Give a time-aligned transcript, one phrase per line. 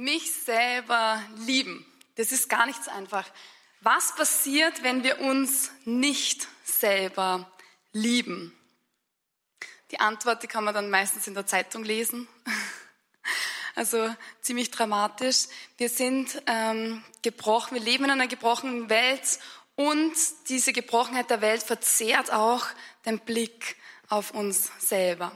[0.00, 1.84] mich selber lieben.
[2.16, 3.28] Das ist gar nichts einfach.
[3.82, 7.50] Was passiert, wenn wir uns nicht selber
[7.92, 8.56] lieben?
[9.90, 12.26] Die Antwort, die kann man dann meistens in der Zeitung lesen.
[13.76, 15.46] Also ziemlich dramatisch.
[15.78, 19.38] Wir sind ähm, gebrochen, wir leben in einer gebrochenen Welt
[19.76, 20.12] und
[20.48, 22.66] diese Gebrochenheit der Welt verzehrt auch
[23.06, 23.76] den Blick
[24.08, 25.32] auf uns selber.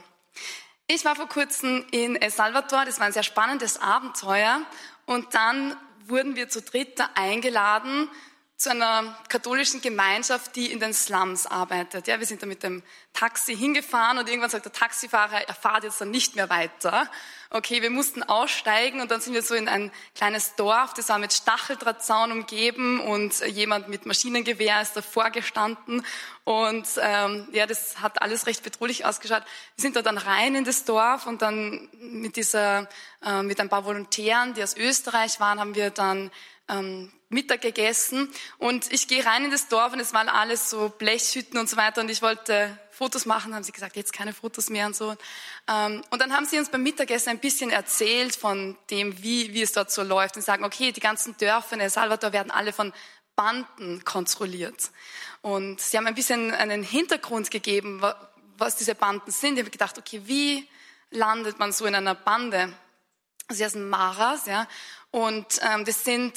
[0.86, 4.60] Ich war vor kurzem in El Salvador, das war ein sehr spannendes Abenteuer
[5.06, 5.74] und dann
[6.06, 8.10] wurden wir zu dritt eingeladen
[8.58, 12.06] zu einer katholischen Gemeinschaft, die in den Slums arbeitet.
[12.06, 12.82] Ja, wir sind da mit dem
[13.14, 17.10] Taxi hingefahren und irgendwann sagt der Taxifahrer, er fahrt jetzt dann nicht mehr weiter.
[17.56, 21.20] Okay, wir mussten aussteigen und dann sind wir so in ein kleines Dorf, das war
[21.20, 26.04] mit Stacheldrahtzaun umgeben und jemand mit Maschinengewehr ist davor gestanden
[26.42, 29.44] und ähm, ja, das hat alles recht bedrohlich ausgeschaut.
[29.76, 32.88] Wir sind da dann rein in das Dorf und dann mit dieser,
[33.24, 36.32] äh, mit ein paar Volontären, die aus Österreich waren, haben wir dann
[36.68, 40.88] ähm, Mittag gegessen und ich gehe rein in das Dorf und es waren alles so
[40.88, 44.70] Blechhütten und so weiter und ich wollte Fotos machen, haben sie gesagt, jetzt keine Fotos
[44.70, 45.16] mehr und so.
[45.68, 49.62] Ähm, und dann haben sie uns beim Mittagessen ein bisschen erzählt von dem, wie, wie
[49.62, 52.72] es dort so läuft und sagen, okay, die ganzen Dörfer in El Salvador werden alle
[52.72, 52.92] von
[53.36, 54.90] Banden kontrolliert.
[55.42, 58.00] Und sie haben ein bisschen einen Hintergrund gegeben,
[58.56, 59.54] was diese Banden sind.
[59.54, 60.68] Ich habe gedacht, okay, wie
[61.10, 62.72] landet man so in einer Bande?
[63.48, 64.66] Sie heißen Maras, ja.
[65.10, 66.32] Und ähm, das sind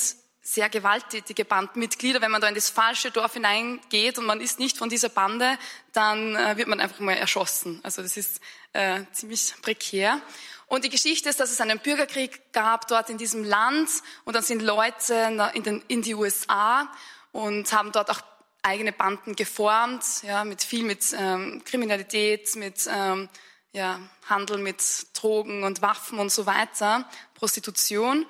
[0.47, 2.21] sehr gewalttätige Bandmitglieder.
[2.21, 5.59] Wenn man da in das falsche Dorf hineingeht und man ist nicht von dieser Bande,
[5.91, 7.81] dann äh, wird man einfach mal erschossen.
[7.83, 8.39] Also das ist
[8.71, 10.21] äh, ziemlich prekär.
[10.67, 13.89] Und die Geschichte ist, dass es einen Bürgerkrieg gab dort in diesem Land
[14.23, 16.89] und dann sind Leute in, den, in die USA
[17.33, 18.21] und haben dort auch
[18.63, 23.27] eigene Banden geformt, ja, mit viel mit ähm, Kriminalität, mit ähm,
[23.73, 24.81] ja, Handel mit
[25.13, 28.25] Drogen und Waffen und so weiter, Prostitution.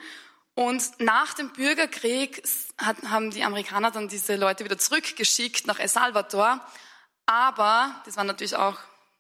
[0.57, 2.41] Und nach dem Bürgerkrieg
[2.79, 6.59] haben die Amerikaner dann diese Leute wieder zurückgeschickt nach El Salvador.
[7.27, 8.79] Aber, das waren natürlich auch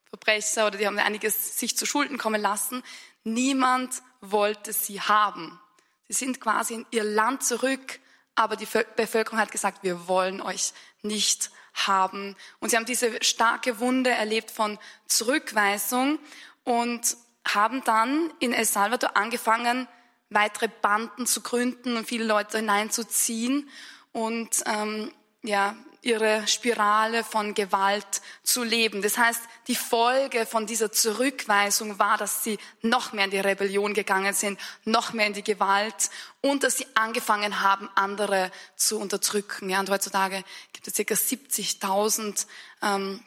[0.09, 2.81] Verbrecher oder die haben einiges sich zu Schulden kommen lassen.
[3.23, 5.59] Niemand wollte sie haben.
[6.07, 7.99] Sie sind quasi in ihr Land zurück,
[8.33, 12.35] aber die Bevölkerung hat gesagt, wir wollen euch nicht haben.
[12.59, 16.17] Und sie haben diese starke Wunde erlebt von Zurückweisung
[16.63, 17.15] und
[17.47, 19.87] haben dann in El Salvador angefangen,
[20.29, 23.69] weitere Banden zu gründen und viele Leute hineinzuziehen
[24.11, 25.11] und ähm,
[25.43, 29.01] ja, ihre Spirale von Gewalt zu leben.
[29.01, 33.93] Das heißt, die Folge von dieser Zurückweisung war, dass sie noch mehr in die Rebellion
[33.93, 36.09] gegangen sind, noch mehr in die Gewalt
[36.41, 39.69] und dass sie angefangen haben, andere zu unterdrücken.
[39.69, 41.13] Ja, und heutzutage gibt es ca.
[41.13, 42.47] 70.000
[42.81, 43.23] ähm,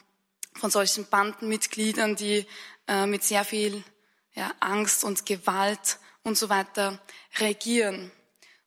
[0.54, 2.46] von solchen Bandenmitgliedern, die
[2.88, 3.84] äh, mit sehr viel
[4.34, 7.00] ja, Angst und Gewalt und so weiter
[7.38, 8.10] regieren.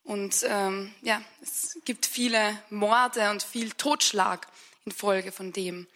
[0.03, 4.47] Und ähm, ja, es gibt viele Morde und viel Totschlag
[4.85, 5.87] infolge von dem.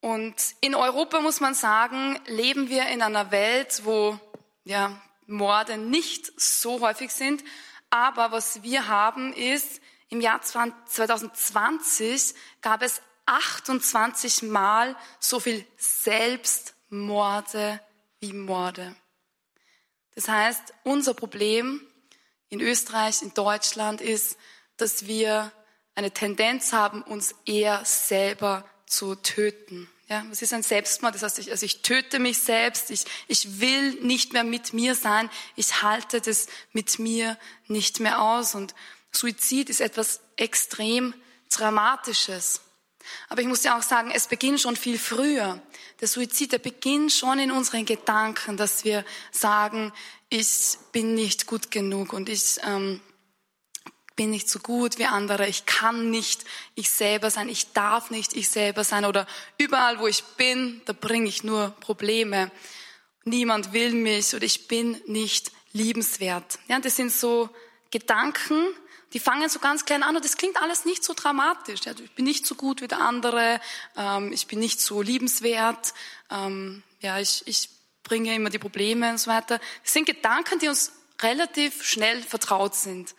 [0.00, 4.18] Und in Europa muss man sagen, leben wir in einer Welt, wo
[4.64, 7.44] ja, Morde nicht so häufig sind.
[7.90, 17.80] Aber was wir haben ist, im Jahr 2020 gab es 28 Mal so viel Selbstmorde
[18.20, 18.94] wie Morde.
[20.14, 21.80] Das heißt, unser Problem
[22.48, 24.36] in Österreich, in Deutschland ist,
[24.76, 25.52] dass wir
[25.94, 29.88] eine Tendenz haben, uns eher selber zu töten.
[30.08, 31.14] Ja, was ist ein Selbstmord?
[31.14, 34.94] Das heißt, ich, also ich töte mich selbst, ich, ich will nicht mehr mit mir
[34.94, 37.38] sein, ich halte das mit mir
[37.68, 38.54] nicht mehr aus.
[38.54, 38.74] Und
[39.12, 41.14] Suizid ist etwas extrem
[41.50, 42.60] Dramatisches.
[43.28, 45.60] Aber ich muss dir auch sagen, es beginnt schon viel früher.
[46.00, 49.92] Der Suizid, der beginnt schon in unseren Gedanken, dass wir sagen,
[50.28, 53.00] ich bin nicht gut genug und ich ähm,
[54.16, 56.44] bin nicht so gut wie andere, ich kann nicht
[56.74, 59.26] ich selber sein, ich darf nicht ich selber sein oder
[59.58, 62.50] überall, wo ich bin, da bringe ich nur Probleme.
[63.24, 66.58] Niemand will mich oder ich bin nicht liebenswert.
[66.68, 67.48] Ja, das sind so
[67.90, 68.66] Gedanken,
[69.14, 71.80] die fangen so ganz klein an und das klingt alles nicht so dramatisch.
[71.86, 73.60] Ich bin nicht so gut wie der andere,
[73.96, 75.94] ähm, ich bin nicht so liebenswert,
[76.30, 77.70] ähm, ja, ich, ich
[78.02, 79.60] bringe immer die Probleme und so weiter.
[79.84, 83.14] Das sind Gedanken, die uns relativ schnell vertraut sind.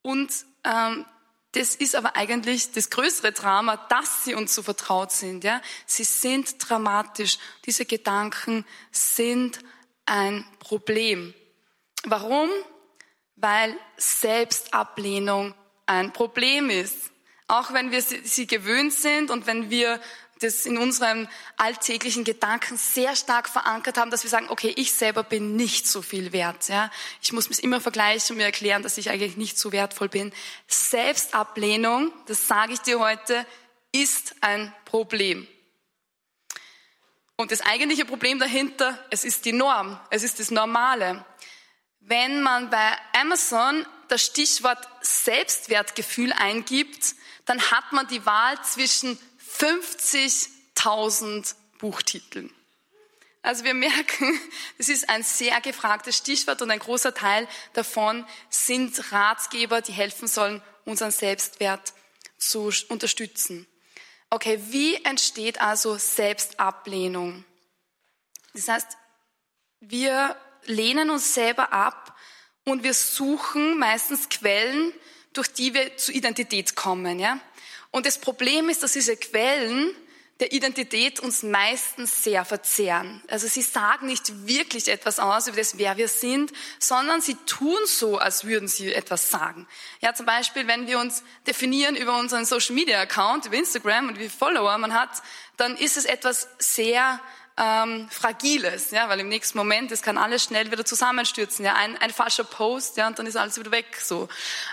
[0.00, 0.32] Und
[0.64, 1.04] ähm,
[1.52, 5.44] das ist aber eigentlich das größere Drama, dass sie uns so vertraut sind.
[5.44, 5.60] Ja?
[5.84, 7.38] Sie sind dramatisch.
[7.66, 9.58] Diese Gedanken sind
[10.06, 11.34] ein Problem.
[12.04, 12.48] Warum?
[13.36, 15.54] Weil Selbstablehnung
[15.86, 17.10] ein Problem ist.
[17.48, 20.00] Auch wenn wir sie gewöhnt sind und wenn wir
[20.40, 25.22] das in unseren alltäglichen Gedanken sehr stark verankert haben, dass wir sagen, okay, ich selber
[25.22, 26.68] bin nicht so viel wert.
[26.68, 26.90] Ja?
[27.22, 30.32] Ich muss mich immer vergleichen und mir erklären, dass ich eigentlich nicht so wertvoll bin.
[30.66, 33.46] Selbstablehnung, das sage ich dir heute,
[33.92, 35.46] ist ein Problem.
[37.36, 41.24] Und das eigentliche Problem dahinter, es ist die Norm, es ist das Normale.
[42.08, 47.16] Wenn man bei Amazon das Stichwort Selbstwertgefühl eingibt,
[47.46, 49.18] dann hat man die Wahl zwischen
[49.58, 52.54] 50.000 Buchtiteln.
[53.42, 54.40] Also wir merken,
[54.78, 60.28] es ist ein sehr gefragtes Stichwort und ein großer Teil davon sind Ratgeber, die helfen
[60.28, 61.92] sollen, unseren Selbstwert
[62.38, 63.66] zu unterstützen.
[64.30, 67.44] Okay, wie entsteht also Selbstablehnung?
[68.54, 68.96] Das heißt,
[69.80, 70.36] wir
[70.66, 72.16] lehnen uns selber ab
[72.64, 74.92] und wir suchen meistens Quellen,
[75.32, 77.18] durch die wir zur Identität kommen.
[77.18, 77.38] Ja?
[77.90, 79.94] Und das Problem ist, dass diese Quellen
[80.40, 83.22] der Identität uns meistens sehr verzehren.
[83.28, 87.78] Also sie sagen nicht wirklich etwas aus über das, wer wir sind, sondern sie tun
[87.86, 89.66] so, als würden sie etwas sagen.
[90.02, 94.16] Ja, zum Beispiel, wenn wir uns definieren über unseren Social Media Account, über Instagram und
[94.16, 95.22] wie viele Follower man hat,
[95.56, 97.18] dann ist es etwas sehr
[97.56, 101.96] ähm, Fragiles, ja, weil im nächsten Moment, es kann alles schnell wieder zusammenstürzen, ja, ein,
[101.98, 104.28] ein falscher Post, ja, und dann ist alles wieder weg, so.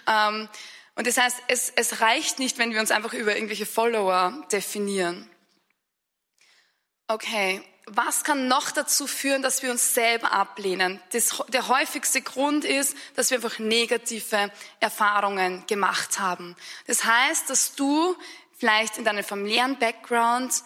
[0.07, 0.50] Ähm,
[0.95, 5.30] und das heißt, es, es reicht nicht, wenn wir uns einfach über irgendwelche Follower definieren.
[7.07, 11.01] Okay, was kann noch dazu führen, dass wir uns selber ablehnen?
[11.12, 16.56] Das, der häufigste Grund ist, dass wir einfach negative Erfahrungen gemacht haben.
[16.88, 18.15] Das heißt, dass du
[18.57, 20.63] vielleicht in deinem familiären Background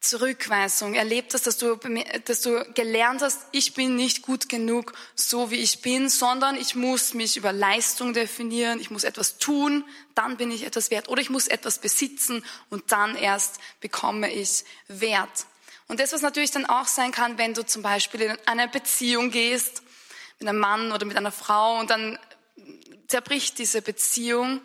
[0.00, 0.94] Zurückweisung.
[0.94, 1.78] Erlebt hast, dass du,
[2.24, 6.74] dass du gelernt hast, ich bin nicht gut genug, so wie ich bin, sondern ich
[6.74, 11.20] muss mich über Leistung definieren, ich muss etwas tun, dann bin ich etwas wert, oder
[11.20, 15.46] ich muss etwas besitzen und dann erst bekomme ich Wert.
[15.86, 19.30] Und das, was natürlich dann auch sein kann, wenn du zum Beispiel in eine Beziehung
[19.30, 19.82] gehst,
[20.38, 22.18] mit einem Mann oder mit einer Frau und dann
[23.06, 24.62] zerbricht diese Beziehung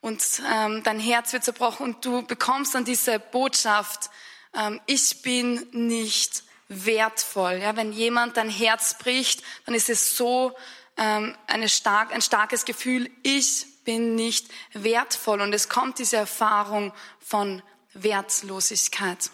[0.00, 4.10] und ähm, dein Herz wird zerbrochen und du bekommst dann diese Botschaft,
[4.56, 7.58] ähm, ich bin nicht wertvoll.
[7.62, 10.56] Ja, wenn jemand dein Herz bricht, dann ist es so
[10.96, 15.40] ähm, eine stark, ein starkes Gefühl, ich bin nicht wertvoll.
[15.40, 17.62] Und es kommt diese Erfahrung von
[17.92, 19.30] Wertlosigkeit.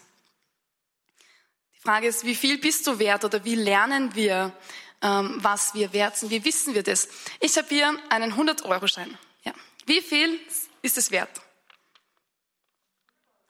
[1.74, 4.52] Die Frage ist, wie viel bist du wert oder wie lernen wir,
[5.00, 6.30] ähm, was wir wert sind?
[6.30, 7.08] Wie wissen wir das?
[7.40, 9.19] Ich habe hier einen 100-Euro-Schein.
[9.44, 9.52] Ja.
[9.86, 10.38] Wie viel
[10.82, 11.40] ist es wert?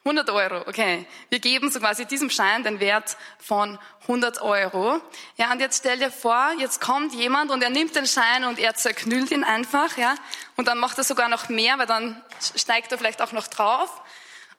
[0.05, 1.05] 100 Euro, okay.
[1.29, 4.99] Wir geben so quasi diesem Schein den Wert von 100 Euro.
[5.37, 8.59] Ja, und jetzt stell dir vor, jetzt kommt jemand und er nimmt den Schein und
[8.59, 10.15] er zerknüllt ihn einfach, ja.
[10.57, 12.21] Und dann macht er sogar noch mehr, weil dann
[12.55, 14.01] steigt er vielleicht auch noch drauf.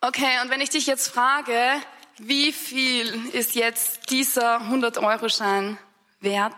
[0.01, 1.55] Okay, und wenn ich dich jetzt frage,
[2.17, 5.77] wie viel ist jetzt dieser 100 Euro Schein
[6.21, 6.55] wert?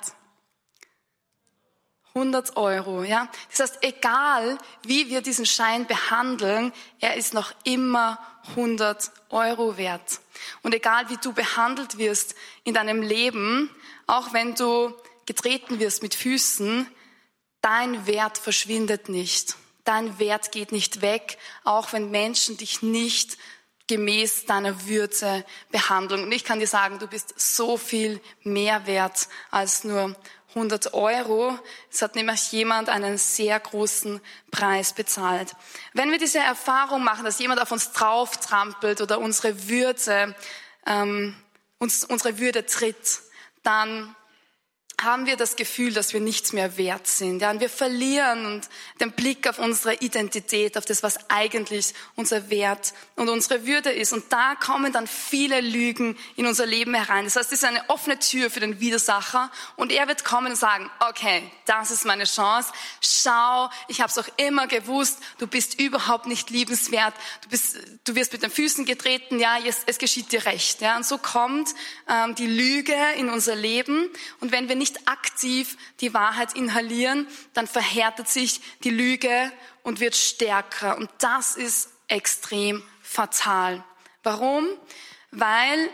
[2.16, 3.28] 100 Euro, ja.
[3.50, 8.18] Das heißt, egal wie wir diesen Schein behandeln, er ist noch immer
[8.50, 10.20] 100 Euro wert.
[10.62, 12.34] Und egal wie du behandelt wirst
[12.64, 13.70] in deinem Leben,
[14.06, 14.94] auch wenn du
[15.26, 16.88] getreten wirst mit Füßen,
[17.60, 19.56] dein Wert verschwindet nicht.
[19.84, 23.36] Dein Wert geht nicht weg, auch wenn Menschen dich nicht
[23.88, 26.24] gemäß deiner Würde behandeln.
[26.24, 30.16] Und ich kann dir sagen, du bist so viel mehr wert als nur
[30.56, 31.58] 100 Euro.
[31.92, 34.20] Es hat nämlich jemand einen sehr großen
[34.50, 35.54] Preis bezahlt.
[35.92, 40.34] Wenn wir diese Erfahrung machen, dass jemand auf uns drauf trampelt oder unsere Würde,
[40.86, 41.36] ähm,
[41.78, 43.20] uns, unsere Würde tritt,
[43.62, 44.16] dann
[45.02, 47.42] haben wir das Gefühl, dass wir nichts mehr wert sind.
[47.42, 48.62] Ja, und wir verlieren
[48.98, 54.14] den Blick auf unsere Identität, auf das, was eigentlich unser Wert und unsere Würde ist.
[54.14, 57.24] Und da kommen dann viele Lügen in unser Leben herein.
[57.24, 60.56] Das heißt, es ist eine offene Tür für den Widersacher und er wird kommen und
[60.56, 62.72] sagen, okay, das ist meine Chance.
[63.02, 67.12] Schau, ich habe es auch immer gewusst, du bist überhaupt nicht liebenswert.
[67.42, 70.80] Du, bist, du wirst mit den Füßen getreten, ja, es, es geschieht dir recht.
[70.80, 71.68] Ja, und so kommt
[72.08, 74.08] ähm, die Lüge in unser Leben.
[74.40, 79.50] Und wenn wir nicht nicht aktiv die Wahrheit inhalieren, dann verhärtet sich die Lüge
[79.82, 80.96] und wird stärker.
[80.96, 83.84] Und das ist extrem fatal.
[84.22, 84.68] Warum?
[85.32, 85.90] Weil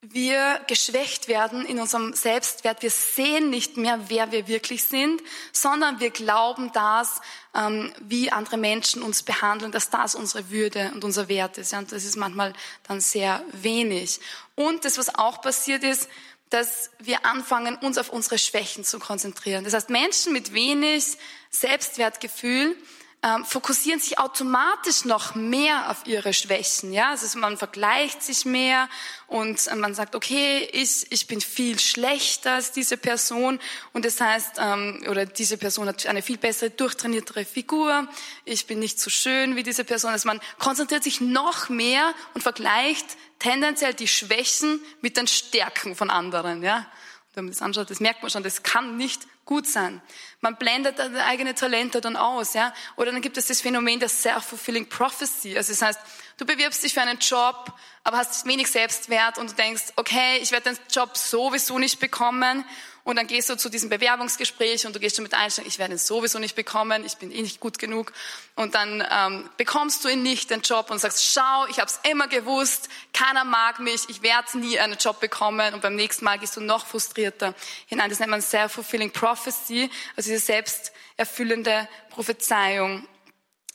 [0.00, 2.82] wir geschwächt werden in unserem Selbstwert.
[2.82, 7.20] Wir sehen nicht mehr, wer wir wirklich sind, sondern wir glauben das,
[7.54, 11.72] ähm, wie andere Menschen uns behandeln, dass das unsere Würde und unser Wert ist.
[11.72, 12.52] und das ist manchmal
[12.86, 14.20] dann sehr wenig.
[14.54, 16.08] Und das, was auch passiert ist,
[16.50, 19.64] dass wir anfangen, uns auf unsere Schwächen zu konzentrieren.
[19.64, 21.16] Das heißt, Menschen mit wenig
[21.50, 22.76] Selbstwertgefühl
[23.24, 26.92] ähm, fokussieren sich automatisch noch mehr auf ihre Schwächen.
[26.92, 28.88] Ja, also man vergleicht sich mehr
[29.28, 33.58] und äh, man sagt, okay, ich, ich bin viel schlechter als diese Person
[33.94, 38.06] und das heißt, ähm, oder diese Person hat eine viel bessere, durchtrainiertere Figur,
[38.44, 40.12] ich bin nicht so schön wie diese Person.
[40.12, 43.06] Also man konzentriert sich noch mehr und vergleicht
[43.38, 46.62] tendenziell die Schwächen mit den Stärken von anderen.
[46.62, 46.86] Ja,
[47.34, 50.00] wenn man das anschaut, das merkt man schon, das kann nicht gut sein.
[50.40, 52.72] Man blendet eigene Talente dann aus, ja.
[52.96, 55.56] Oder dann gibt es das Phänomen der self-fulfilling prophecy.
[55.56, 56.00] Also das heißt,
[56.38, 57.72] du bewirbst dich für einen Job,
[58.04, 62.64] aber hast wenig Selbstwert und du denkst, okay, ich werde den Job sowieso nicht bekommen
[63.04, 65.92] und dann gehst du zu diesem Bewerbungsgespräch und du gehst schon mit Einstellung, ich werde
[65.92, 68.14] ihn sowieso nicht bekommen, ich bin eh nicht gut genug.
[68.56, 72.00] Und dann ähm, bekommst du ihn nicht, den Job, und sagst, schau, ich habe es
[72.10, 75.74] immer gewusst, keiner mag mich, ich werde nie einen Job bekommen.
[75.74, 77.54] Und beim nächsten Mal gehst du noch frustrierter
[77.86, 78.08] hinein.
[78.08, 83.06] Das nennt man Self-Fulfilling Prophecy, also diese selbsterfüllende Prophezeiung.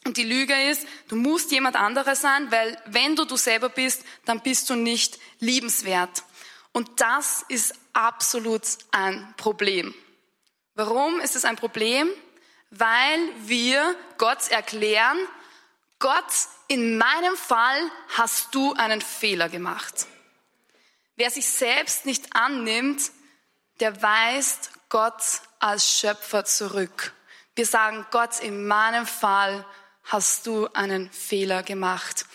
[0.06, 4.04] Und die Lüge ist, du musst jemand anderes sein, weil wenn du du selber bist,
[4.26, 6.24] dann bist du nicht liebenswert.
[6.72, 9.94] Und das ist absolut ein Problem.
[10.76, 12.10] Warum ist es ein Problem?
[12.70, 15.18] Weil wir Gott erklären,
[16.00, 16.32] Gott,
[16.68, 20.08] in meinem Fall hast du einen Fehler gemacht.
[21.16, 23.12] Wer sich selbst nicht annimmt,
[23.80, 25.22] der weist Gott
[25.60, 27.14] als Schöpfer zurück.
[27.56, 29.66] Wir sagen, Gott, in meinem Fall
[30.06, 32.26] hast du einen Fehler gemacht.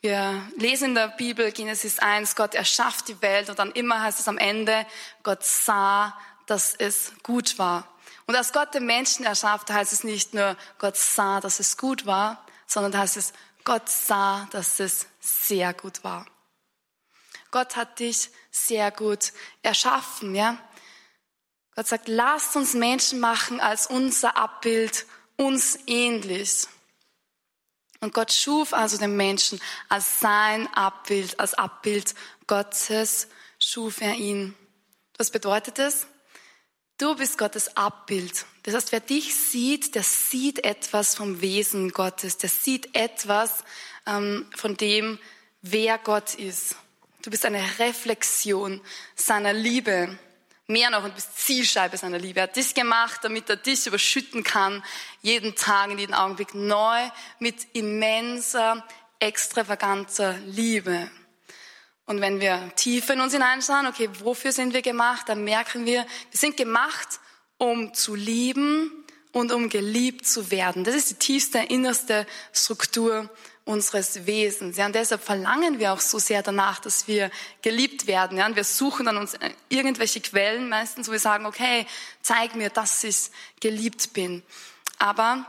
[0.00, 4.20] Wir lesen in der Bibel Genesis 1, Gott erschafft die Welt und dann immer heißt
[4.20, 4.86] es am Ende,
[5.24, 7.88] Gott sah, dass es gut war.
[8.26, 12.06] Und als Gott den Menschen erschafft, heißt es nicht nur, Gott sah, dass es gut
[12.06, 13.32] war, sondern heißt es,
[13.64, 16.26] Gott sah, dass es sehr gut war.
[17.50, 20.58] Gott hat dich sehr gut erschaffen, ja.
[21.74, 26.68] Gott sagt, lasst uns Menschen machen als unser Abbild, uns ähnlich.
[28.00, 32.14] Und Gott schuf also den Menschen als sein Abbild, als Abbild
[32.46, 33.28] Gottes
[33.58, 34.54] schuf er ihn.
[35.16, 36.06] Was bedeutet das?
[36.96, 38.44] Du bist Gottes Abbild.
[38.64, 43.64] Das heißt, wer dich sieht, der sieht etwas vom Wesen Gottes, der sieht etwas
[44.06, 45.18] ähm, von dem,
[45.62, 46.76] wer Gott ist.
[47.22, 48.80] Du bist eine Reflexion
[49.14, 50.18] seiner Liebe
[50.68, 52.40] mehr noch und bist Zielscheibe seiner Liebe.
[52.40, 54.84] Er hat dich gemacht, damit er dich überschütten kann,
[55.22, 57.00] jeden Tag, in jedem Augenblick neu,
[57.38, 58.86] mit immenser,
[59.18, 61.10] extravaganter Liebe.
[62.04, 66.06] Und wenn wir tiefer in uns hineinschauen, okay, wofür sind wir gemacht, dann merken wir,
[66.30, 67.18] wir sind gemacht,
[67.56, 70.84] um zu lieben und um geliebt zu werden.
[70.84, 73.30] Das ist die tiefste, innerste Struktur
[73.68, 74.78] unseres Wesens.
[74.78, 78.38] Ja, und deshalb verlangen wir auch so sehr danach, dass wir geliebt werden.
[78.38, 79.36] Ja, und wir suchen dann uns
[79.68, 81.86] irgendwelche Quellen meistens, wo wir sagen, okay,
[82.22, 84.42] zeig mir, dass ich geliebt bin.
[84.98, 85.44] Aber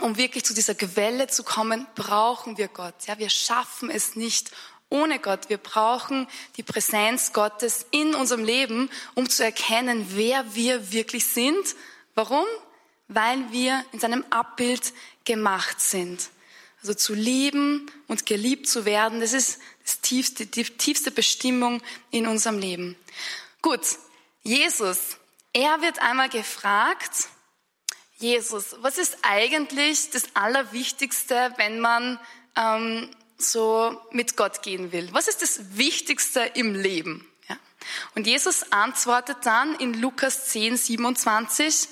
[0.00, 2.94] um wirklich zu dieser Quelle zu kommen, brauchen wir Gott.
[3.06, 4.52] Ja, wir schaffen es nicht
[4.88, 5.48] ohne Gott.
[5.48, 11.74] Wir brauchen die Präsenz Gottes in unserem Leben, um zu erkennen, wer wir wirklich sind.
[12.14, 12.46] Warum?
[13.08, 14.92] Weil wir in seinem Abbild
[15.24, 16.30] gemacht sind.
[16.80, 22.26] Also zu lieben und geliebt zu werden, das ist das tiefste, die tiefste Bestimmung in
[22.26, 22.96] unserem Leben.
[23.62, 23.80] Gut,
[24.42, 25.16] Jesus,
[25.52, 27.28] er wird einmal gefragt,
[28.18, 32.18] Jesus, was ist eigentlich das Allerwichtigste, wenn man
[32.56, 35.08] ähm, so mit Gott gehen will?
[35.12, 37.28] Was ist das Wichtigste im Leben?
[37.48, 37.56] Ja?
[38.14, 41.88] Und Jesus antwortet dann in Lukas 10, 27,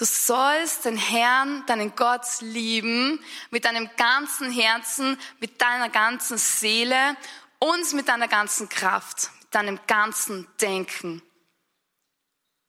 [0.00, 7.18] Du sollst den Herrn, deinen Gott lieben mit deinem ganzen Herzen, mit deiner ganzen Seele
[7.58, 11.20] und mit deiner ganzen Kraft, mit deinem ganzen Denken.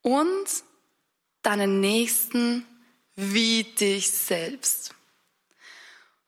[0.02, 0.46] Und
[1.40, 2.66] deinen Nächsten
[3.16, 4.94] wie dich selbst.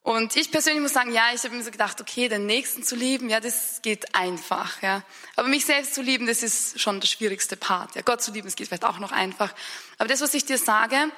[0.05, 2.95] Und ich persönlich muss sagen, ja, ich habe mir so gedacht, okay, den Nächsten zu
[2.95, 5.01] lieben, ja, das geht einfach, ja.
[5.35, 7.95] Aber mich selbst zu lieben, das ist schon der schwierigste Part.
[7.95, 9.51] Ja, Gott zu lieben, das geht vielleicht auch noch einfach.
[9.97, 11.11] Aber das, was ich dir sage,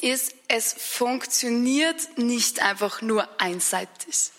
[0.00, 4.30] ist, es funktioniert nicht einfach nur einseitig.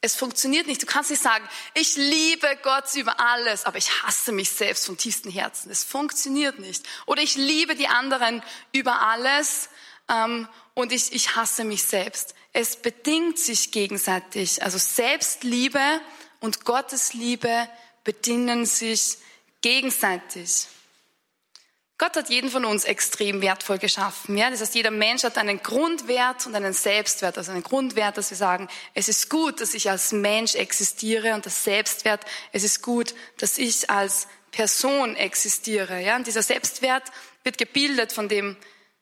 [0.00, 0.82] Es funktioniert nicht.
[0.82, 4.98] Du kannst nicht sagen, ich liebe Gott über alles, aber ich hasse mich selbst vom
[4.98, 5.70] tiefsten Herzen.
[5.70, 6.84] Es funktioniert nicht.
[7.06, 9.68] Oder ich liebe die anderen über alles
[10.08, 12.36] ähm, und ich, ich hasse mich selbst.
[12.52, 14.62] Es bedingt sich gegenseitig.
[14.62, 15.80] Also Selbstliebe
[16.38, 17.68] und Gottesliebe
[18.04, 19.16] bedienen sich
[19.60, 20.68] gegenseitig.
[21.98, 24.36] Gott hat jeden von uns extrem wertvoll geschaffen.
[24.36, 24.50] Ja?
[24.50, 27.36] Das heißt, jeder Mensch hat einen Grundwert und einen Selbstwert.
[27.38, 31.44] Also einen Grundwert, dass wir sagen, es ist gut, dass ich als Mensch existiere und
[31.44, 36.00] das Selbstwert, es ist gut, dass ich als Person existiere.
[36.00, 36.14] Ja?
[36.14, 37.02] Und dieser Selbstwert
[37.42, 38.56] wird gebildet von dem,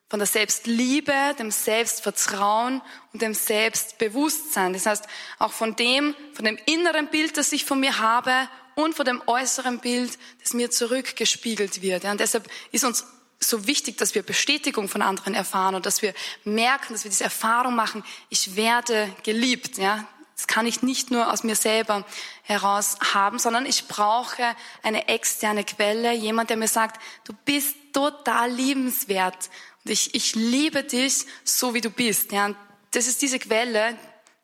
[0.08, 2.80] von der Selbstliebe, dem Selbstvertrauen
[3.12, 4.72] und dem Selbstbewusstsein.
[4.72, 5.04] Das heißt,
[5.38, 8.32] auch von dem, von dem inneren Bild, das ich von mir habe
[8.76, 12.04] und von dem äußeren Bild, das mir zurückgespiegelt wird.
[12.04, 13.04] Und deshalb ist uns
[13.40, 17.24] so wichtig, dass wir Bestätigung von anderen erfahren und dass wir merken, dass wir diese
[17.24, 19.76] Erfahrung machen, ich werde geliebt.
[19.76, 22.04] Ja, das kann ich nicht nur aus mir selber
[22.42, 28.50] heraus haben, sondern ich brauche eine externe Quelle, jemand, der mir sagt, du bist total
[28.50, 29.50] liebenswert
[29.88, 32.32] ich, ich liebe dich so, wie du bist.
[32.32, 32.54] Ja,
[32.90, 33.98] das ist diese Quelle,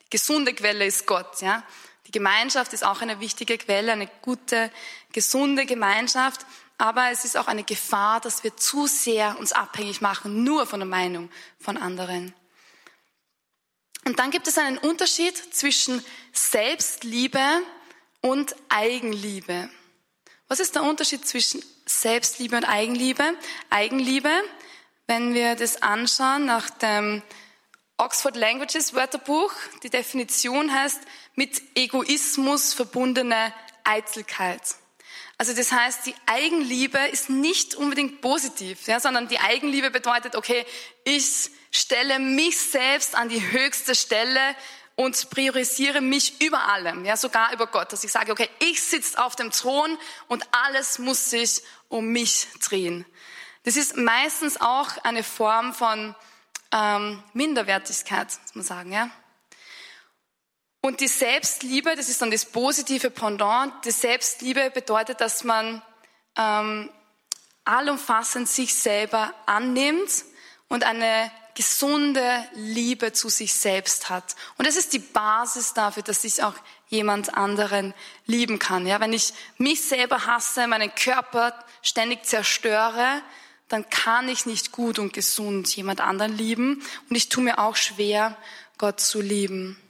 [0.04, 1.40] die gesunde Quelle ist Gott.
[1.40, 1.62] Ja,
[2.06, 4.70] die Gemeinschaft ist auch eine wichtige Quelle, eine gute,
[5.12, 6.46] gesunde Gemeinschaft.
[6.78, 10.80] Aber es ist auch eine Gefahr, dass wir zu sehr uns abhängig machen, nur von
[10.80, 11.30] der Meinung
[11.60, 12.34] von anderen.
[14.04, 17.40] Und dann gibt es einen Unterschied zwischen Selbstliebe
[18.20, 19.70] und Eigenliebe.
[20.48, 23.22] Was ist der Unterschied zwischen Selbstliebe und Eigenliebe?
[23.70, 24.30] Eigenliebe,
[25.12, 27.20] wenn wir das anschauen nach dem
[27.98, 29.52] Oxford Languages Wörterbuch,
[29.82, 31.02] die Definition heißt
[31.34, 33.52] mit Egoismus verbundene
[33.84, 34.62] Eitelkeit.
[35.36, 40.64] Also das heißt, die Eigenliebe ist nicht unbedingt positiv, ja, sondern die Eigenliebe bedeutet, okay,
[41.04, 44.40] ich stelle mich selbst an die höchste Stelle
[44.96, 49.22] und priorisiere mich über allem, ja, sogar über Gott, dass ich sage, okay, ich sitze
[49.22, 53.04] auf dem Thron und alles muss sich um mich drehen.
[53.64, 56.14] Das ist meistens auch eine Form von
[56.72, 59.10] ähm, Minderwertigkeit, muss man sagen, ja.
[60.80, 63.72] Und die Selbstliebe, das ist dann das positive Pendant.
[63.84, 65.80] Die Selbstliebe bedeutet, dass man
[66.36, 66.90] ähm,
[67.64, 70.24] allumfassend sich selber annimmt
[70.66, 74.34] und eine gesunde Liebe zu sich selbst hat.
[74.56, 76.54] Und das ist die Basis dafür, dass ich auch
[76.88, 77.94] jemand anderen
[78.26, 78.86] lieben kann.
[78.86, 83.22] Ja, wenn ich mich selber hasse, meinen Körper ständig zerstöre,
[83.72, 86.82] dann kann ich nicht gut und gesund jemand anderen lieben.
[87.08, 88.36] Und ich tue mir auch schwer,
[88.76, 89.80] Gott zu lieben.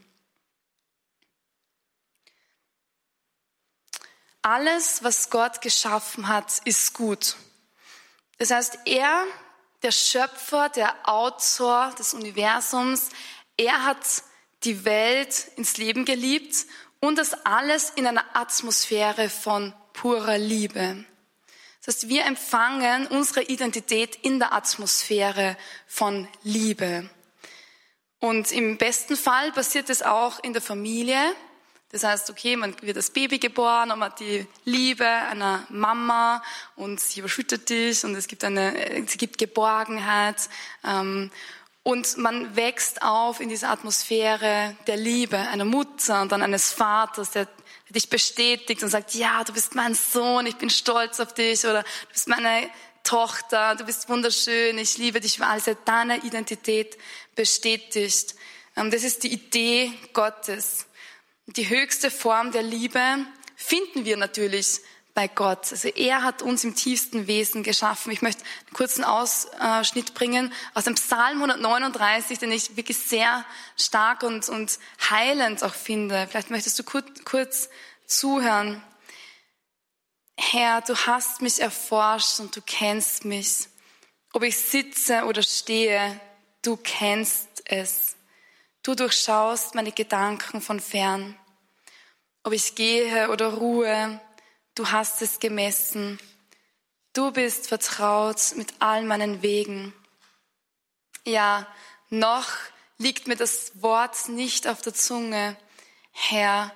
[4.40, 7.34] Alles, was Gott geschaffen hat, ist gut.
[8.38, 9.24] Das heißt, er
[9.82, 13.08] der Schöpfer, der Autor des Universums.
[13.56, 14.22] Er hat
[14.62, 16.66] die Welt ins Leben geliebt
[17.00, 21.04] und das alles in einer Atmosphäre von purer Liebe.
[21.84, 25.56] Das heißt, wir empfangen unsere Identität in der Atmosphäre
[25.88, 27.10] von Liebe.
[28.20, 31.18] Und im besten Fall passiert es auch in der Familie.
[31.90, 36.40] Das heißt, okay, man wird das Baby geboren und man hat die Liebe einer Mama
[36.76, 40.36] und sie überschüttet dich und es gibt eine, es gibt Geborgenheit.
[40.84, 41.32] Ähm,
[41.82, 47.32] und man wächst auf in dieser Atmosphäre der Liebe einer Mutter und dann eines Vaters,
[47.32, 47.48] der
[47.92, 51.82] dich bestätigt und sagt, ja, du bist mein Sohn, ich bin stolz auf dich oder
[51.82, 52.70] du bist meine
[53.04, 56.96] Tochter, du bist wunderschön, ich liebe dich für alles, deine Identität
[57.34, 58.34] bestätigt.
[58.76, 60.86] Ähm, das ist die Idee Gottes.
[61.46, 63.00] Die höchste Form der Liebe
[63.56, 64.80] finden wir natürlich
[65.14, 65.70] bei Gott.
[65.70, 68.12] Also er hat uns im tiefsten Wesen geschaffen.
[68.12, 73.44] Ich möchte einen kurzen Ausschnitt bringen aus dem Psalm 139, den ich wirklich sehr
[73.76, 74.78] stark und, und
[75.10, 76.26] heilend auch finde.
[76.30, 77.68] Vielleicht möchtest du kurz, kurz
[78.06, 78.82] zuhören.
[80.38, 83.68] Herr, du hast mich erforscht und du kennst mich.
[84.32, 86.18] Ob ich sitze oder stehe,
[86.62, 88.16] du kennst es.
[88.82, 91.36] Du durchschaust meine Gedanken von fern.
[92.42, 94.20] Ob ich gehe oder ruhe,
[94.74, 96.18] du hast es gemessen.
[97.12, 99.92] Du bist vertraut mit all meinen Wegen.
[101.24, 101.66] Ja,
[102.08, 102.48] noch
[102.98, 105.56] liegt mir das Wort nicht auf der Zunge.
[106.10, 106.72] Herr,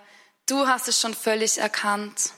[0.46, 2.32] du hast es schon völlig erkannt.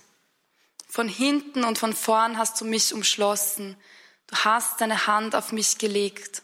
[0.88, 3.76] Von hinten und von vorn hast du mich umschlossen.
[4.26, 6.42] Du hast deine Hand auf mich gelegt.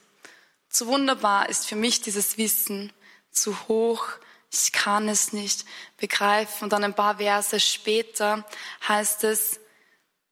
[0.69, 2.93] Zu wunderbar ist für mich dieses Wissen
[3.31, 4.07] zu hoch.
[4.55, 5.65] Ich kann es nicht
[5.97, 6.65] begreifen.
[6.65, 8.45] Und dann ein paar Verse später
[8.87, 9.59] heißt es,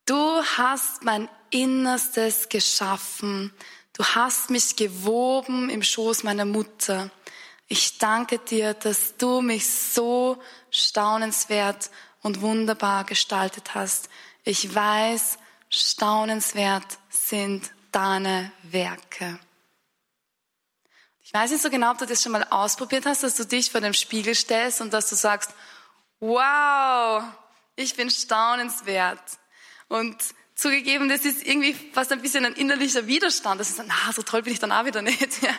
[0.07, 3.53] du hast mein Innerstes geschaffen.
[3.93, 7.11] Du hast mich gewoben im Schoß meiner Mutter.
[7.67, 11.91] Ich danke dir, dass du mich so staunenswert
[12.23, 14.09] und wunderbar gestaltet hast.
[14.45, 19.41] Ich weiß, staunenswert sind deine Werke.
[21.35, 23.71] Ich weiß nicht so genau, ob du das schon mal ausprobiert hast, dass du dich
[23.71, 25.51] vor dem Spiegel stellst und dass du sagst,
[26.21, 27.25] wow,
[27.75, 29.23] ich bin staunenswert.
[29.89, 30.15] Und
[30.55, 33.59] zugegeben, das ist irgendwie fast ein bisschen ein innerlicher Widerstand.
[33.59, 35.43] Das ist dann, na, so toll bin ich dann auch wieder nicht.
[35.43, 35.55] Ja.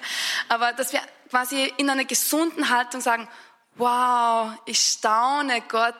[0.47, 3.27] Aber dass wir quasi in einer gesunden Haltung sagen,
[3.73, 5.95] wow, ich staune Gott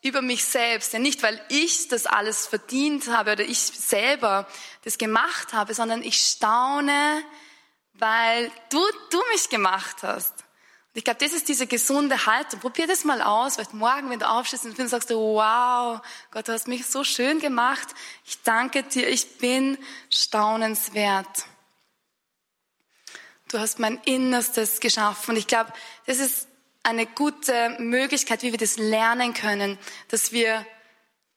[0.00, 0.94] über mich selbst.
[0.94, 4.46] Ja, nicht, weil ich das alles verdient habe oder ich selber
[4.84, 7.22] das gemacht habe, sondern ich staune,
[7.98, 8.80] weil du,
[9.10, 10.32] du mich gemacht hast.
[10.32, 12.60] Und ich glaube, das ist diese gesunde Haltung.
[12.60, 16.52] Probier das mal aus, weil morgen, wenn du aufstehst und sagst du, wow, Gott, du
[16.52, 17.88] hast mich so schön gemacht.
[18.24, 19.78] Ich danke dir, ich bin
[20.10, 21.44] staunenswert.
[23.50, 25.32] Du hast mein Innerstes geschaffen.
[25.32, 25.72] Und ich glaube,
[26.06, 26.48] das ist
[26.82, 30.66] eine gute Möglichkeit, wie wir das lernen können, dass wir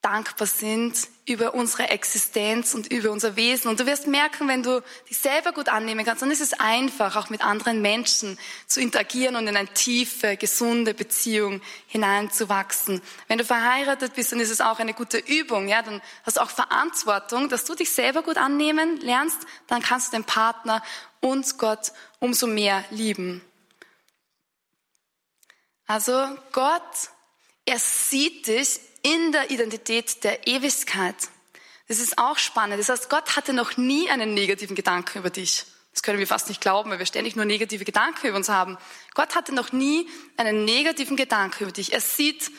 [0.02, 3.70] dankbar sind über unsere Existenz und über unser Wesen.
[3.70, 7.16] Und du wirst merken, wenn du dich selber gut annehmen kannst, dann ist es einfach,
[7.16, 13.02] auch mit anderen Menschen zu interagieren und in eine tiefe, gesunde Beziehung hineinzuwachsen.
[13.28, 15.68] Wenn du verheiratet bist, dann ist es auch eine gute Übung.
[15.68, 19.40] Ja, dann hast du auch Verantwortung, dass du dich selber gut annehmen lernst.
[19.68, 20.82] Dann kannst du den Partner
[21.20, 23.42] und Gott umso mehr lieben.
[25.86, 26.82] Also Gott,
[27.66, 31.16] er sieht dich in der Identität der Ewigkeit.
[31.88, 32.80] Das ist auch spannend.
[32.80, 35.66] Das heißt, Gott hatte noch nie einen negativen Gedanken über dich.
[35.92, 38.78] Das können wir fast nicht glauben, weil wir ständig nur negative Gedanken über uns haben.
[39.14, 41.92] Gott hatte noch nie einen negativen Gedanken über dich.
[41.92, 42.50] Er sieht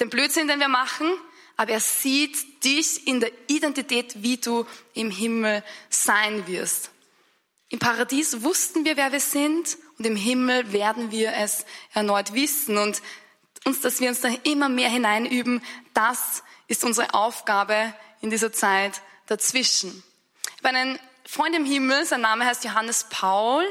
[0.00, 1.10] den Blödsinn, den wir machen,
[1.56, 6.90] aber er sieht dich in der Identität, wie du im Himmel sein wirst.
[7.68, 12.78] Im Paradies wussten wir, wer wir sind und im Himmel werden wir es erneut wissen.
[12.78, 13.02] Und
[13.68, 15.62] uns, dass wir uns da immer mehr hineinüben,
[15.94, 20.02] das ist unsere Aufgabe in dieser Zeit dazwischen.
[20.44, 23.62] Ich habe einen Freund im Himmel, sein Name heißt Johannes Paul,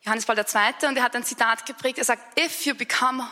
[0.00, 0.88] Johannes Paul II.
[0.88, 3.24] und er hat ein Zitat geprägt, er sagt, if you become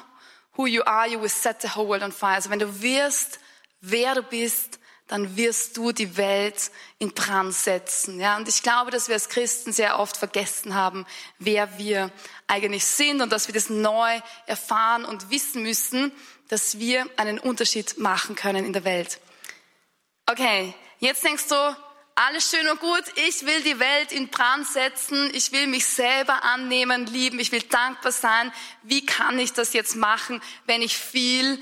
[0.56, 2.34] who you are, you will set the whole world on fire.
[2.34, 3.40] Also wenn du wirst,
[3.80, 4.78] wer du bist,
[5.10, 6.70] dann wirst du die Welt
[7.00, 8.20] in Brand setzen.
[8.20, 11.04] Ja, und ich glaube, dass wir als Christen sehr oft vergessen haben,
[11.40, 12.12] wer wir
[12.46, 16.12] eigentlich sind und dass wir das neu erfahren und wissen müssen,
[16.46, 19.18] dass wir einen Unterschied machen können in der Welt.
[20.26, 21.76] Okay, jetzt denkst du,
[22.14, 26.44] alles schön und gut, ich will die Welt in Brand setzen, ich will mich selber
[26.44, 28.52] annehmen, lieben, ich will dankbar sein.
[28.84, 31.60] Wie kann ich das jetzt machen, wenn ich viel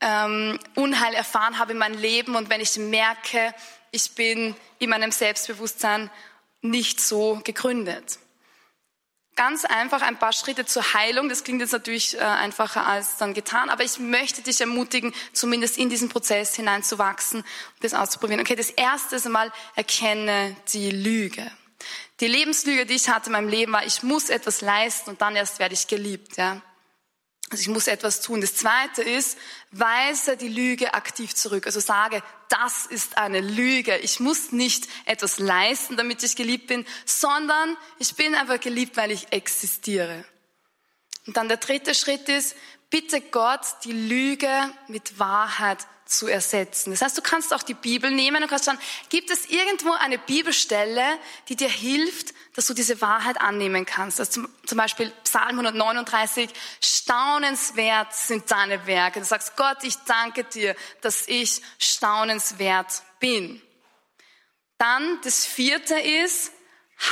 [0.00, 3.54] ähm, Unheil erfahren habe in meinem Leben und wenn ich merke,
[3.90, 6.10] ich bin in meinem Selbstbewusstsein
[6.62, 8.18] nicht so gegründet.
[9.36, 11.28] Ganz einfach ein paar Schritte zur Heilung.
[11.28, 15.78] Das klingt jetzt natürlich äh, einfacher als dann getan, aber ich möchte dich ermutigen, zumindest
[15.78, 18.40] in diesen Prozess hineinzuwachsen und das auszuprobieren.
[18.40, 21.50] Okay, das erste ist einmal, erkenne die Lüge.
[22.20, 25.36] Die Lebenslüge, die ich hatte in meinem Leben, war, ich muss etwas leisten und dann
[25.36, 26.36] erst werde ich geliebt.
[26.36, 26.60] Ja?
[27.50, 28.40] Also ich muss etwas tun.
[28.40, 29.36] Das zweite ist,
[29.72, 31.66] weise die Lüge aktiv zurück.
[31.66, 33.98] Also sage, das ist eine Lüge.
[33.98, 39.10] Ich muss nicht etwas leisten, damit ich geliebt bin, sondern ich bin einfach geliebt, weil
[39.10, 40.24] ich existiere.
[41.26, 42.54] Und dann der dritte Schritt ist,
[42.88, 44.50] bitte Gott, die Lüge
[44.86, 45.78] mit Wahrheit
[46.10, 46.90] zu ersetzen.
[46.90, 50.18] Das heißt, du kannst auch die Bibel nehmen und kannst schauen, gibt es irgendwo eine
[50.18, 51.18] Bibelstelle,
[51.48, 54.18] die dir hilft, dass du diese Wahrheit annehmen kannst.
[54.18, 56.50] Also zum, zum Beispiel Psalm 139,
[56.82, 59.20] staunenswert sind deine Werke.
[59.20, 63.62] Du sagst, Gott, ich danke dir, dass ich staunenswert bin.
[64.78, 66.52] Dann das vierte ist,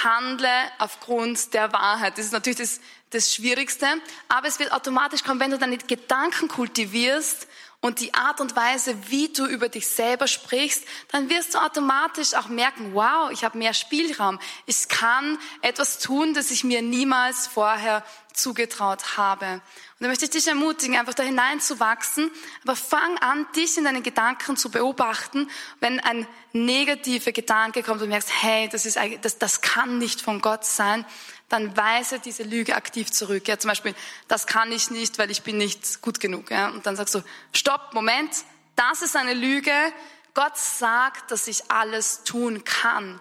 [0.03, 2.19] handle aufgrund der Wahrheit.
[2.19, 2.81] Das ist natürlich das,
[3.11, 3.87] das Schwierigste,
[4.29, 7.47] aber es wird automatisch kommen, wenn du deine Gedanken kultivierst
[7.81, 12.35] und die Art und Weise, wie du über dich selber sprichst, dann wirst du automatisch
[12.35, 14.41] auch merken, wow, ich habe mehr Spielraum.
[14.67, 19.55] Ich kann etwas tun, das ich mir niemals vorher zugetraut habe.
[19.55, 19.61] Und
[20.01, 22.31] da möchte ich dich ermutigen, einfach da hineinzuwachsen,
[22.63, 25.51] aber fang an, dich in deinen Gedanken zu beobachten.
[25.81, 30.41] Wenn ein negativer Gedanke kommt und merkst, hey, das, ist, das, das kann nicht von
[30.41, 31.05] Gott sein,
[31.49, 33.49] dann weise diese Lüge aktiv zurück.
[33.49, 33.95] Ja, zum Beispiel,
[34.29, 36.51] das kann ich nicht, weil ich bin nicht gut genug.
[36.51, 38.31] Ja, und dann sagst du, stopp, Moment,
[38.77, 39.73] das ist eine Lüge.
[40.35, 43.21] Gott sagt, dass ich alles tun kann.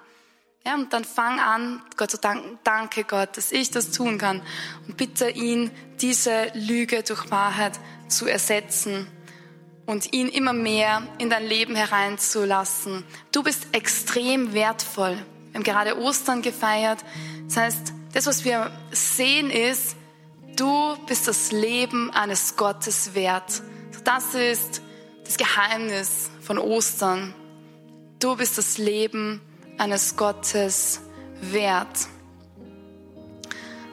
[0.67, 4.41] Ja, und dann fang an, Gott zu danken, danke Gott, dass ich das tun kann.
[4.85, 9.07] Und bitte ihn, diese Lüge durch Wahrheit zu ersetzen
[9.85, 13.05] und ihn immer mehr in dein Leben hereinzulassen.
[13.31, 15.15] Du bist extrem wertvoll.
[15.51, 16.99] Wir haben gerade Ostern gefeiert.
[17.45, 19.95] Das heißt, das, was wir sehen, ist,
[20.57, 23.61] du bist das Leben eines Gottes wert.
[24.03, 24.81] Das ist
[25.23, 27.33] das Geheimnis von Ostern.
[28.19, 29.39] Du bist das Leben
[29.77, 31.01] eines Gottes
[31.41, 32.07] wert.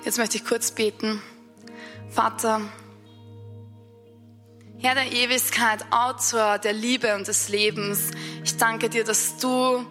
[0.05, 1.23] Jetzt möchte ich kurz beten.
[2.11, 2.61] Vater,
[4.79, 8.11] Herr der Ewigkeit, Autor der Liebe und des Lebens,
[8.43, 9.87] ich danke dir, dass du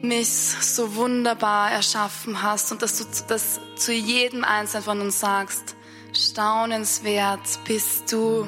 [0.00, 5.76] mich so wunderbar erschaffen hast und dass du das zu jedem Einzelnen von uns sagst.
[6.12, 8.46] Staunenswert bist du.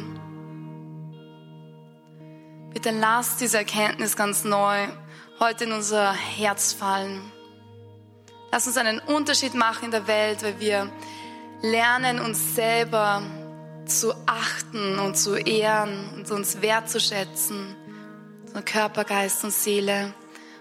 [2.72, 4.88] Bitte lass diese Erkenntnis ganz neu
[5.38, 7.33] heute in unser Herz fallen.
[8.53, 10.90] Lass uns einen Unterschied machen in der Welt, weil wir
[11.62, 13.22] lernen, uns selber
[13.87, 17.77] zu achten und zu ehren und uns wertzuschätzen.
[18.46, 20.14] Unseren Körper, Geist und Seele.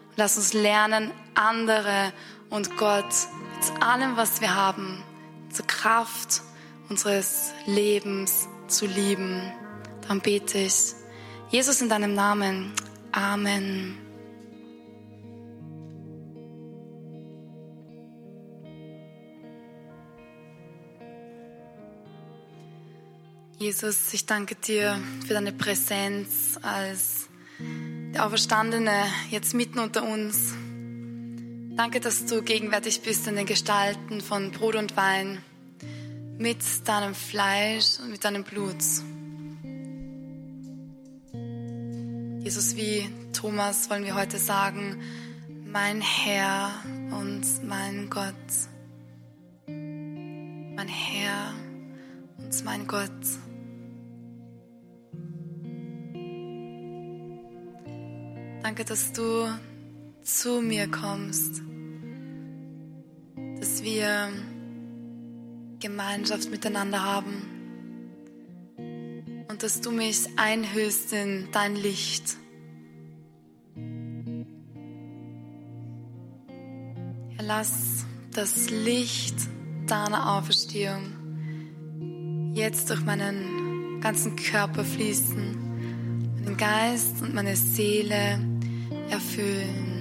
[0.10, 2.12] Und lass uns lernen, andere
[2.50, 3.06] und Gott
[3.56, 5.04] mit allem, was wir haben,
[5.52, 6.42] zur Kraft
[6.90, 9.42] unseres Lebens zu lieben.
[10.02, 10.94] Darum bete ich.
[11.50, 12.74] Jesus in deinem Namen.
[13.12, 14.05] Amen.
[23.58, 27.30] Jesus, ich danke dir für deine Präsenz als
[28.14, 30.54] der Auferstandene jetzt mitten unter uns.
[31.78, 35.42] Danke, dass du gegenwärtig bist in den Gestalten von Brot und Wein,
[36.38, 38.84] mit deinem Fleisch und mit deinem Blut.
[42.44, 45.02] Jesus, wie Thomas wollen wir heute sagen,
[45.66, 46.72] mein Herr
[47.12, 48.34] und mein Gott.
[49.68, 51.54] Mein Herr
[52.38, 53.12] und mein Gott.
[58.64, 59.48] Danke, dass du
[60.24, 61.62] zu mir kommst,
[63.60, 64.30] dass wir
[65.80, 67.56] Gemeinschaft miteinander haben
[69.48, 72.38] und dass du mich einhüllst in dein Licht.
[77.38, 79.36] Herr, lass das Licht
[79.86, 81.25] deiner Auferstehung
[82.56, 88.40] jetzt durch meinen ganzen Körper fließen, meinen Geist und meine Seele
[89.10, 89.95] erfüllen.